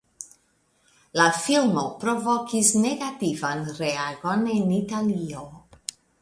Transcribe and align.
La 1.19 1.27
filmo 1.43 1.83
provokis 2.03 2.71
negativan 2.85 3.63
reagon 3.83 4.49
en 4.55 4.75
Italio. 4.79 5.47